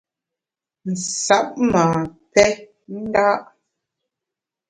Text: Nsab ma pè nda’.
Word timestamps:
Nsab 0.91 1.47
ma 1.71 1.83
pè 2.33 2.45
nda’. 2.99 3.27